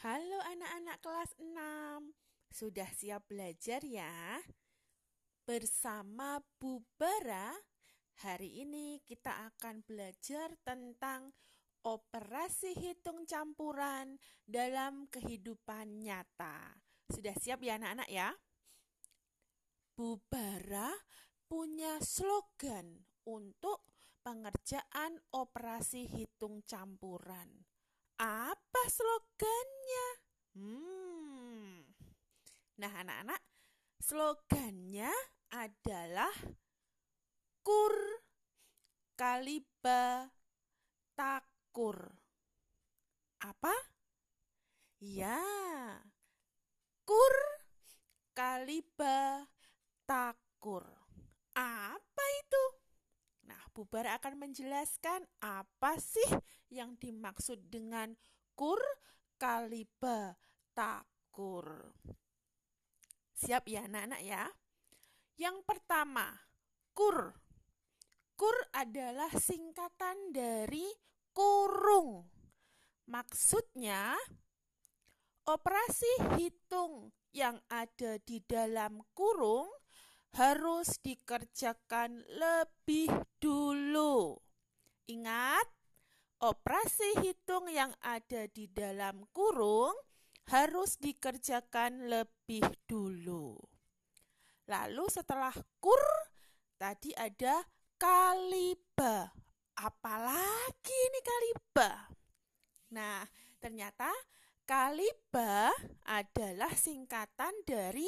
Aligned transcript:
Halo 0.00 0.40
anak-anak 0.48 0.96
kelas 1.04 1.32
6. 1.36 2.16
Sudah 2.48 2.88
siap 2.88 3.28
belajar 3.28 3.84
ya? 3.84 4.40
Bersama 5.44 6.40
Bu 6.56 6.80
Bara, 6.96 7.52
hari 8.24 8.64
ini 8.64 9.04
kita 9.04 9.52
akan 9.52 9.84
belajar 9.84 10.56
tentang 10.64 11.36
operasi 11.84 12.80
hitung 12.80 13.28
campuran 13.28 14.16
dalam 14.48 15.04
kehidupan 15.12 16.00
nyata. 16.00 16.80
Sudah 17.12 17.36
siap 17.36 17.60
ya 17.60 17.76
anak-anak 17.76 18.08
ya? 18.08 18.32
Bu 19.92 20.16
Bara 20.32 20.96
punya 21.44 22.00
slogan 22.00 23.04
untuk 23.28 23.84
pengerjaan 24.24 25.20
operasi 25.36 26.08
hitung 26.08 26.64
campuran. 26.64 27.69
Apa 28.20 28.82
slogannya? 28.92 30.08
Hmm. 30.52 31.88
Nah, 32.76 32.92
anak-anak, 33.00 33.40
slogannya 33.96 35.08
adalah 35.48 36.28
kur 37.64 37.96
kaliba 39.16 40.28
takur. 41.16 41.96
Apa? 43.40 43.72
Ya, 45.00 45.40
kur 47.08 47.36
kaliba 48.36 49.48
takur. 50.04 50.99
Bubar 53.80 54.20
akan 54.20 54.44
menjelaskan 54.44 55.24
apa 55.40 55.96
sih 55.96 56.28
yang 56.68 57.00
dimaksud 57.00 57.72
dengan 57.72 58.12
kur 58.52 58.76
kaliba 59.40 60.36
takur. 60.76 61.64
Siap 63.40 63.64
ya 63.72 63.88
anak-anak 63.88 64.20
ya? 64.20 64.44
Yang 65.40 65.64
pertama, 65.64 66.28
kur. 66.92 67.32
Kur 68.36 68.52
adalah 68.76 69.32
singkatan 69.32 70.28
dari 70.28 70.84
kurung. 71.32 72.28
Maksudnya, 73.08 74.12
operasi 75.48 76.36
hitung 76.36 77.16
yang 77.32 77.56
ada 77.72 78.20
di 78.28 78.44
dalam 78.44 79.00
kurung 79.16 79.72
harus 80.34 80.98
dikerjakan 81.02 82.22
lebih 82.38 83.10
dulu. 83.42 84.38
Ingat, 85.10 85.66
operasi 86.40 87.18
hitung 87.20 87.66
yang 87.66 87.90
ada 88.00 88.46
di 88.48 88.70
dalam 88.70 89.26
kurung 89.34 89.92
harus 90.50 90.98
dikerjakan 90.98 92.10
lebih 92.10 92.62
dulu. 92.86 93.58
Lalu 94.70 95.04
setelah 95.10 95.54
kur, 95.82 96.02
tadi 96.78 97.10
ada 97.18 97.66
kaliba. 97.98 99.30
Apalagi 99.78 100.96
ini 101.10 101.20
kaliba? 101.22 101.90
Nah, 102.94 103.22
ternyata 103.58 104.10
kaliba 104.66 105.74
adalah 106.06 106.70
singkatan 106.74 107.54
dari 107.66 108.06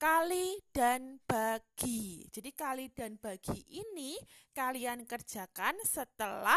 kali 0.00 0.56
dan 0.72 1.20
bagi. 1.28 2.24
Jadi 2.32 2.56
kali 2.56 2.88
dan 2.88 3.20
bagi 3.20 3.60
ini 3.68 4.16
kalian 4.56 5.04
kerjakan 5.04 5.76
setelah 5.84 6.56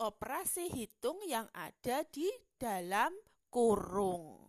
operasi 0.00 0.72
hitung 0.72 1.20
yang 1.28 1.44
ada 1.52 2.00
di 2.08 2.24
dalam 2.56 3.12
kurung. 3.52 4.48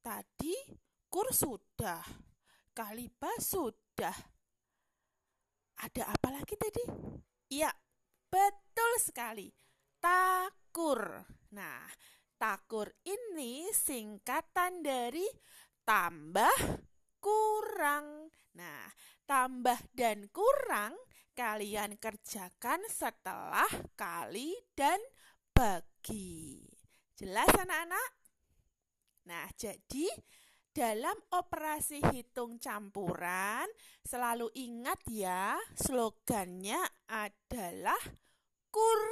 Tadi 0.00 0.56
kur 1.12 1.28
sudah, 1.28 2.00
kaliba 2.72 3.36
sudah. 3.36 4.16
Ada 5.84 6.08
apa 6.08 6.28
lagi 6.32 6.56
tadi? 6.56 6.84
Iya, 7.52 7.68
betul 8.32 8.92
sekali. 8.96 9.52
Takur. 10.00 11.20
Nah, 11.52 11.84
takur 12.40 12.88
ini 13.04 13.68
singkatan 13.76 14.80
dari 14.80 15.28
tambah 15.84 16.93
kurang. 17.24 18.28
Nah, 18.52 18.92
tambah 19.24 19.80
dan 19.96 20.28
kurang 20.28 20.92
kalian 21.32 21.96
kerjakan 21.96 22.84
setelah 22.92 23.66
kali 23.96 24.52
dan 24.76 25.00
bagi. 25.56 26.60
Jelas 27.16 27.48
anak-anak? 27.48 28.10
Nah, 29.24 29.48
jadi 29.56 30.12
dalam 30.74 31.16
operasi 31.32 32.02
hitung 32.12 32.60
campuran 32.60 33.64
selalu 34.02 34.50
ingat 34.58 34.98
ya 35.08 35.54
slogannya 35.78 36.82
adalah 37.08 38.02
kur 38.68 39.02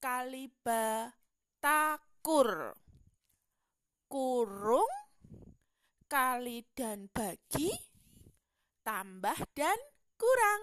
kaliba 0.00 1.12
takur. 1.60 2.72
Kurung 4.10 4.99
kali 6.10 6.66
dan 6.74 7.06
bagi, 7.14 7.70
tambah 8.82 9.38
dan 9.54 9.78
kurang. 10.18 10.62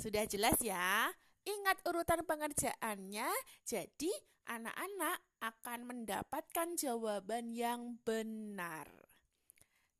Sudah 0.00 0.24
jelas 0.24 0.56
ya? 0.64 1.12
Ingat 1.44 1.84
urutan 1.84 2.24
pengerjaannya, 2.24 3.28
jadi 3.68 4.12
anak-anak 4.48 5.20
akan 5.44 5.80
mendapatkan 5.84 6.68
jawaban 6.80 7.52
yang 7.52 8.00
benar. 8.08 8.88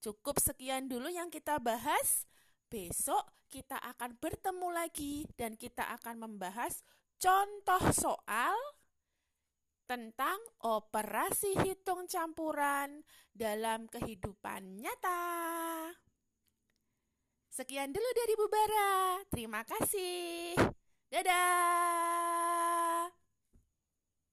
Cukup 0.00 0.40
sekian 0.40 0.88
dulu 0.88 1.12
yang 1.12 1.28
kita 1.28 1.60
bahas. 1.60 2.24
Besok 2.72 3.28
kita 3.52 3.76
akan 3.76 4.16
bertemu 4.16 4.68
lagi 4.72 5.28
dan 5.36 5.60
kita 5.60 5.92
akan 6.00 6.24
membahas 6.24 6.80
contoh 7.20 7.84
soal 7.92 8.56
tentang 9.84 10.38
operasi 10.62 11.58
hitung 11.66 12.06
campuran 12.06 13.02
dalam 13.34 13.90
kehidupan 13.90 14.80
nyata. 14.80 15.22
Sekian 17.52 17.92
dulu 17.92 18.10
dari 18.16 18.32
Bu 18.32 18.46
Bara. 18.48 19.20
Terima 19.28 19.60
kasih. 19.60 20.56
Dadah. 21.12 22.21